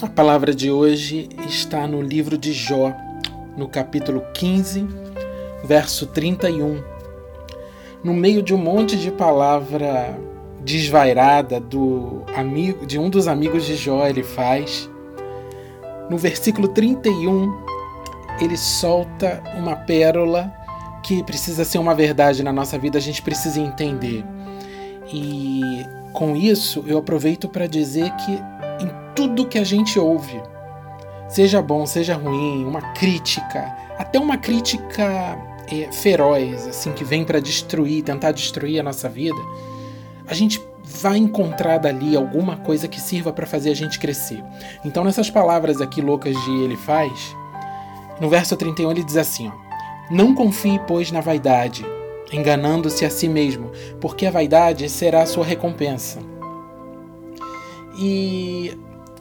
A 0.00 0.06
palavra 0.06 0.54
de 0.54 0.70
hoje 0.70 1.28
está 1.48 1.84
no 1.88 2.00
livro 2.00 2.38
de 2.38 2.52
Jó, 2.52 2.94
no 3.56 3.66
capítulo 3.66 4.22
15, 4.32 4.86
verso 5.64 6.06
31. 6.06 6.80
No 8.04 8.14
meio 8.14 8.40
de 8.40 8.54
um 8.54 8.58
monte 8.58 8.96
de 8.96 9.10
palavra 9.10 10.16
desvairada 10.60 11.58
do 11.58 12.22
amigo, 12.36 12.86
de 12.86 12.96
um 12.96 13.10
dos 13.10 13.26
amigos 13.26 13.66
de 13.66 13.74
Jó, 13.74 14.06
ele 14.06 14.22
faz. 14.22 14.88
No 16.08 16.16
versículo 16.16 16.68
31, 16.68 17.52
ele 18.40 18.56
solta 18.56 19.42
uma 19.56 19.74
pérola 19.74 20.54
que 21.02 21.24
precisa 21.24 21.64
ser 21.64 21.78
uma 21.78 21.94
verdade 21.96 22.44
na 22.44 22.52
nossa 22.52 22.78
vida, 22.78 22.98
a 22.98 23.02
gente 23.02 23.20
precisa 23.20 23.60
entender. 23.60 24.24
E 25.12 25.84
com 26.12 26.36
isso, 26.36 26.84
eu 26.86 26.98
aproveito 26.98 27.48
para 27.48 27.66
dizer 27.66 28.12
que 28.12 28.40
tudo 29.18 29.48
que 29.48 29.58
a 29.58 29.64
gente 29.64 29.98
ouve, 29.98 30.40
seja 31.28 31.60
bom, 31.60 31.84
seja 31.84 32.14
ruim, 32.14 32.64
uma 32.64 32.80
crítica, 32.92 33.76
até 33.98 34.16
uma 34.16 34.36
crítica 34.36 35.36
é, 35.68 35.90
feroz, 35.90 36.68
assim, 36.68 36.92
que 36.92 37.02
vem 37.02 37.24
para 37.24 37.40
destruir, 37.40 38.04
tentar 38.04 38.30
destruir 38.30 38.78
a 38.78 38.82
nossa 38.84 39.08
vida, 39.08 39.40
a 40.24 40.34
gente 40.34 40.62
vai 40.84 41.16
encontrar 41.16 41.78
dali 41.78 42.14
alguma 42.14 42.58
coisa 42.58 42.86
que 42.86 43.00
sirva 43.00 43.32
para 43.32 43.44
fazer 43.44 43.72
a 43.72 43.74
gente 43.74 43.98
crescer. 43.98 44.40
Então, 44.84 45.02
nessas 45.02 45.28
palavras 45.28 45.80
aqui 45.80 46.00
loucas 46.00 46.36
de 46.44 46.62
ele 46.62 46.76
faz, 46.76 47.36
no 48.20 48.28
verso 48.28 48.56
31 48.56 48.92
ele 48.92 49.02
diz 49.02 49.16
assim: 49.16 49.48
ó, 49.48 49.52
Não 50.14 50.32
confie, 50.32 50.78
pois, 50.86 51.10
na 51.10 51.20
vaidade, 51.20 51.84
enganando-se 52.32 53.04
a 53.04 53.10
si 53.10 53.28
mesmo, 53.28 53.72
porque 54.00 54.26
a 54.26 54.30
vaidade 54.30 54.88
será 54.88 55.22
a 55.22 55.26
sua 55.26 55.44
recompensa. 55.44 56.20
E 57.98 58.78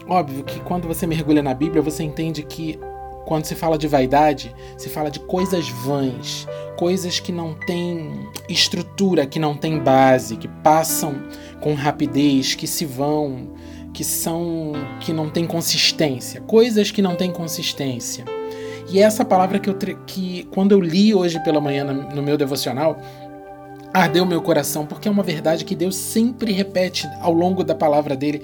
Óbvio 0.09 0.43
que 0.43 0.59
quando 0.61 0.87
você 0.87 1.05
mergulha 1.05 1.43
na 1.43 1.53
Bíblia, 1.53 1.81
você 1.81 2.03
entende 2.03 2.43
que 2.43 2.79
quando 3.25 3.43
se 3.43 3.55
fala 3.55 3.77
de 3.77 3.87
vaidade, 3.87 4.55
se 4.77 4.87
fala 4.87 5.11
de 5.11 5.19
coisas 5.19 5.67
vãs, 5.67 6.47
coisas 6.77 7.19
que 7.19 7.31
não 7.33 7.53
têm 7.53 8.29
estrutura, 8.47 9.25
que 9.25 9.37
não 9.37 9.53
têm 9.53 9.79
base, 9.79 10.37
que 10.37 10.47
passam 10.47 11.13
com 11.59 11.73
rapidez, 11.73 12.55
que 12.55 12.65
se 12.65 12.85
vão, 12.85 13.49
que 13.93 14.03
são 14.03 14.71
que 15.01 15.11
não 15.11 15.29
têm 15.29 15.45
consistência, 15.45 16.39
coisas 16.39 16.89
que 16.89 17.01
não 17.01 17.15
têm 17.15 17.31
consistência. 17.31 18.23
E 18.89 18.99
é 18.99 19.01
essa 19.01 19.25
palavra 19.25 19.59
que 19.59 19.69
eu 19.69 19.75
que 20.05 20.47
quando 20.53 20.71
eu 20.71 20.79
li 20.79 21.13
hoje 21.13 21.43
pela 21.43 21.59
manhã 21.59 21.83
no 21.83 22.23
meu 22.23 22.37
devocional, 22.37 22.97
ardeu 23.97 24.25
meu 24.25 24.41
coração, 24.41 24.85
porque 24.85 25.07
é 25.07 25.11
uma 25.11 25.23
verdade 25.23 25.65
que 25.65 25.75
Deus 25.75 25.95
sempre 25.95 26.51
repete 26.51 27.09
ao 27.19 27.33
longo 27.33 27.63
da 27.63 27.73
palavra 27.73 28.15
dele. 28.15 28.43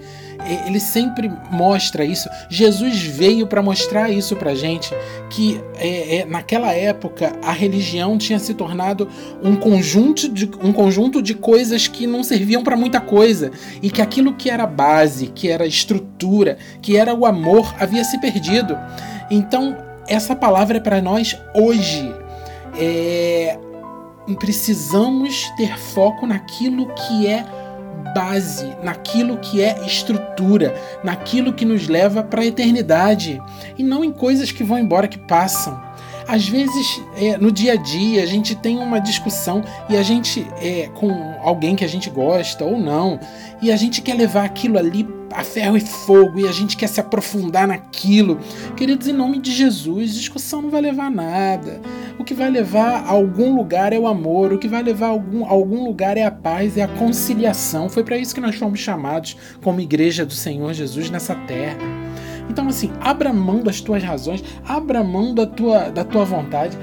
Ele 0.65 0.79
sempre 0.79 1.31
mostra 1.51 2.03
isso. 2.03 2.27
Jesus 2.49 3.01
veio 3.03 3.45
para 3.45 3.61
mostrar 3.61 4.09
isso 4.09 4.35
para 4.35 4.55
gente, 4.55 4.93
que 5.29 5.61
é, 5.75 6.17
é, 6.17 6.25
naquela 6.25 6.73
época 6.73 7.33
a 7.43 7.51
religião 7.51 8.17
tinha 8.17 8.39
se 8.39 8.53
tornado 8.53 9.07
um 9.43 9.55
conjunto 9.55 10.27
de, 10.27 10.49
um 10.61 10.73
conjunto 10.73 11.21
de 11.21 11.33
coisas 11.33 11.87
que 11.87 12.07
não 12.07 12.23
serviam 12.23 12.63
para 12.63 12.75
muita 12.75 12.99
coisa 12.99 13.51
e 13.81 13.89
que 13.89 14.01
aquilo 14.01 14.33
que 14.33 14.49
era 14.49 14.65
base, 14.65 15.27
que 15.27 15.49
era 15.49 15.65
estrutura, 15.65 16.57
que 16.81 16.97
era 16.97 17.13
o 17.13 17.25
amor 17.25 17.73
havia 17.79 18.03
se 18.03 18.19
perdido. 18.19 18.77
Então 19.29 19.77
essa 20.07 20.35
palavra 20.35 20.77
é 20.77 20.81
para 20.81 21.01
nós 21.01 21.37
hoje. 21.53 22.13
É, 22.75 23.59
precisamos 24.39 25.49
ter 25.57 25.77
foco 25.77 26.25
naquilo 26.25 26.87
que 26.93 27.27
é 27.27 27.45
base, 28.13 28.75
naquilo 28.83 29.37
que 29.37 29.61
é 29.61 29.85
estrutura, 29.85 30.73
naquilo 31.03 31.53
que 31.53 31.65
nos 31.65 31.87
leva 31.87 32.23
para 32.23 32.41
a 32.41 32.45
eternidade 32.45 33.41
e 33.77 33.83
não 33.83 34.03
em 34.03 34.11
coisas 34.11 34.51
que 34.51 34.63
vão 34.63 34.77
embora, 34.77 35.07
que 35.07 35.17
passam. 35.17 35.81
Às 36.27 36.47
vezes, 36.47 37.01
é, 37.15 37.37
no 37.37 37.51
dia 37.51 37.73
a 37.73 37.75
dia, 37.75 38.23
a 38.23 38.25
gente 38.25 38.55
tem 38.55 38.77
uma 38.77 38.99
discussão 38.99 39.63
e 39.89 39.97
a 39.97 40.03
gente 40.03 40.45
é 40.61 40.89
com 40.93 41.11
alguém 41.41 41.75
que 41.75 41.83
a 41.83 41.89
gente 41.89 42.09
gosta 42.09 42.63
ou 42.63 42.77
não, 42.77 43.19
e 43.61 43.71
a 43.71 43.75
gente 43.75 44.01
quer 44.01 44.15
levar 44.15 44.45
aquilo 44.45 44.77
ali 44.77 45.07
a 45.33 45.43
ferro 45.43 45.75
e 45.75 45.81
fogo 45.81 46.39
e 46.39 46.47
a 46.47 46.51
gente 46.51 46.77
quer 46.77 46.87
se 46.87 46.99
aprofundar 46.99 47.67
naquilo. 47.67 48.39
Queridos, 48.77 49.07
em 49.07 49.13
nome 49.13 49.39
de 49.39 49.51
Jesus, 49.51 50.13
discussão 50.13 50.61
não 50.61 50.69
vai 50.69 50.81
levar 50.81 51.07
a 51.07 51.09
nada. 51.09 51.81
O 52.19 52.23
que 52.23 52.33
vai 52.33 52.49
levar 52.49 53.03
a 53.03 53.09
algum 53.09 53.55
lugar 53.55 53.91
é 53.91 53.99
o 53.99 54.07
amor, 54.07 54.53
o 54.53 54.59
que 54.59 54.67
vai 54.67 54.83
levar 54.83 55.07
a 55.07 55.09
algum, 55.09 55.45
a 55.45 55.49
algum 55.49 55.83
lugar 55.85 56.17
é 56.17 56.23
a 56.23 56.31
paz, 56.31 56.77
é 56.77 56.83
a 56.83 56.87
conciliação. 56.87 57.89
Foi 57.89 58.03
para 58.03 58.17
isso 58.17 58.35
que 58.35 58.41
nós 58.41 58.55
fomos 58.55 58.79
chamados 58.79 59.35
como 59.61 59.81
igreja 59.81 60.25
do 60.25 60.33
Senhor 60.33 60.73
Jesus 60.73 61.09
nessa 61.09 61.35
terra. 61.35 62.02
Então, 62.49 62.67
assim, 62.67 62.91
abra 62.99 63.31
mão 63.31 63.61
das 63.61 63.81
tuas 63.81 64.03
razões, 64.03 64.43
abra 64.67 65.03
mão 65.03 65.33
da 65.33 65.45
tua, 65.45 65.89
da 65.89 66.03
tua 66.03 66.25
vontade 66.25 66.77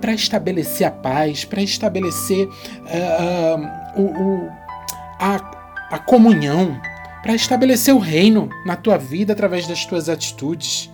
para 0.00 0.14
estabelecer 0.14 0.86
a 0.86 0.90
paz, 0.90 1.44
para 1.44 1.62
estabelecer 1.62 2.46
uh, 2.46 4.00
uh, 4.00 4.00
o, 4.00 4.04
o, 4.04 4.50
a, 5.18 5.36
a 5.90 5.98
comunhão, 5.98 6.80
para 7.22 7.34
estabelecer 7.34 7.94
o 7.94 7.98
reino 7.98 8.48
na 8.64 8.76
tua 8.76 8.96
vida 8.96 9.32
através 9.32 9.66
das 9.66 9.84
tuas 9.84 10.08
atitudes. 10.08 10.90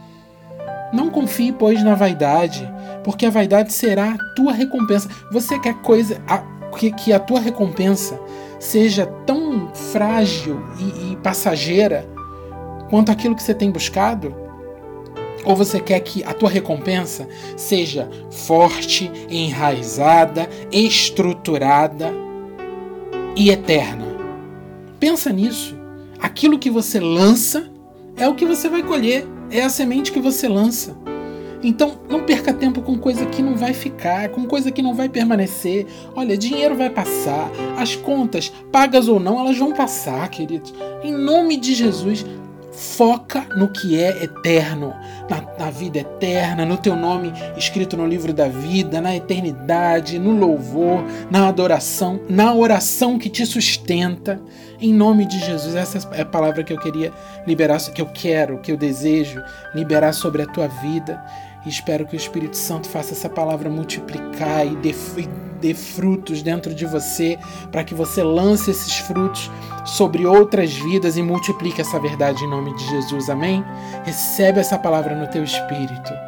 Não 0.93 1.11
confie, 1.11 1.53
pois, 1.53 1.83
na 1.83 1.95
vaidade, 1.95 2.69
porque 3.05 3.27
a 3.27 3.31
vaidade 3.31 3.73
será 3.73 4.13
a 4.13 4.35
tua 4.35 4.53
recompensa. 4.53 5.09
Você 5.31 5.59
quer 5.59 5.75
coisa 5.83 6.21
a, 6.27 6.39
que, 6.77 6.91
que 6.91 7.13
a 7.13 7.21
tua 7.21 7.41
recompensa 7.41 8.19
seja 8.59 9.07
tão 9.25 9.73
frágil 9.75 10.61
e, 10.79 11.13
e 11.13 11.17
passageira 11.17 12.09
quanto 12.89 13.11
aquilo 13.11 13.35
que 13.35 13.43
você 13.43 13.55
tem 13.55 13.71
buscado? 13.71 14.35
Ou 15.45 15.55
você 15.55 15.79
quer 15.79 16.01
que 16.01 16.25
a 16.25 16.33
tua 16.33 16.51
recompensa 16.51 17.29
seja 17.57 18.11
forte, 18.31 19.11
enraizada, 19.31 20.49
estruturada 20.73 22.13
e 23.37 23.51
eterna? 23.51 24.07
Pensa 24.99 25.33
nisso. 25.33 25.77
Aquilo 26.19 26.59
que 26.59 26.71
você 26.71 26.99
lança 26.99 27.71
é 28.17 28.29
o 28.29 28.35
que 28.35 28.45
você 28.45 28.69
vai 28.69 28.83
colher, 28.83 29.27
é 29.51 29.63
a 29.63 29.69
semente 29.69 30.11
que 30.11 30.19
você 30.19 30.49
lança. 30.49 30.97
Então, 31.63 31.99
não 32.09 32.25
perca 32.25 32.53
tempo 32.53 32.83
com 32.83 32.99
coisa 32.99 33.27
que 33.27 33.43
não 33.43 33.57
vai 33.57 33.73
ficar, 33.73 34.29
com 34.29 34.47
coisa 34.47 34.71
que 34.71 34.83
não 34.83 34.95
vai 34.95 35.09
permanecer. 35.09 35.87
Olha, 36.15 36.37
dinheiro 36.37 36.77
vai 36.77 36.91
passar, 36.91 37.51
as 37.79 37.97
contas, 37.97 38.53
pagas 38.71 39.09
ou 39.09 39.19
não, 39.19 39.41
elas 39.41 39.59
vão 39.59 39.73
passar, 39.73 40.29
queridos. 40.29 40.73
Em 41.03 41.13
nome 41.13 41.57
de 41.57 41.75
Jesus, 41.75 42.25
Foca 42.77 43.47
no 43.57 43.69
que 43.69 43.99
é 43.99 44.23
eterno, 44.23 44.95
na, 45.31 45.41
na, 45.59 45.71
vida 45.71 46.01
eterna, 46.01 46.67
no 46.67 46.77
teu 46.77 46.95
nome 46.95 47.33
escrito 47.57 47.97
no 47.97 48.07
livro 48.07 48.35
da 48.35 48.49
vida, 48.49 49.01
na 49.01 49.17
eternidade, 49.17 50.19
no 50.19 50.39
louvor, 50.39 51.03
na 51.31 51.49
adoração, 51.49 52.21
na 52.29 52.53
oração 52.53 53.19
que 53.19 53.31
te 53.31 53.47
sustenta. 53.47 54.39
Em 54.79 54.93
nome 54.93 55.25
de 55.25 55.39
Jesus, 55.39 55.75
essa 55.75 56.07
é 56.13 56.21
a 56.21 56.27
palavra 56.27 56.63
que 56.63 56.73
eu 56.73 56.79
queria 56.79 57.11
liberar, 57.47 57.81
que 57.81 58.03
eu 58.03 58.07
quero, 58.13 58.59
que 58.59 58.71
eu 58.71 58.77
desejo 58.77 59.43
liberar 59.75 60.13
sobre 60.13 60.43
a 60.43 60.47
tua 60.47 60.69
vida. 60.69 61.19
E 61.65 61.71
espero 61.71 62.05
que 62.05 62.15
o 62.15 62.19
Espírito 62.19 62.59
Santo 62.59 62.91
faça 62.91 63.15
essa 63.15 63.31
palavra 63.31 63.71
multiplicar 63.71 64.67
e 64.67 64.77
dê, 64.77 64.93
dê 65.57 65.75
frutos 65.75 66.43
dentro 66.43 66.75
de 66.75 66.87
você, 66.87 67.39
para 67.73 67.85
que 67.85 67.95
você 67.95 68.23
lance 68.23 68.71
esses 68.71 68.99
frutos 68.99 69.51
sobre 69.85 70.27
outras 70.27 70.73
vidas 70.75 71.17
e 71.17 71.23
multiplique 71.23 71.81
essa 71.81 71.99
verdade 71.99 72.45
em 72.45 72.51
nome 72.51 72.75
de 72.77 72.87
Jesus. 72.89 73.31
Amém? 73.31 73.65
Recebe 74.05 74.61
essa 74.61 74.79
palavra 74.79 75.15
no 75.15 75.27
teu 75.29 75.43
espírito. 75.43 76.26